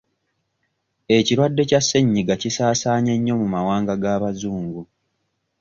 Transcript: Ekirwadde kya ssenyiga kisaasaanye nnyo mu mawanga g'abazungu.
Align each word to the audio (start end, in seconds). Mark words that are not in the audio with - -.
Ekirwadde 1.17 1.63
kya 1.69 1.81
ssenyiga 1.83 2.33
kisaasaanye 2.41 3.13
nnyo 3.15 3.33
mu 3.41 3.47
mawanga 3.53 3.93
g'abazungu. 4.01 4.81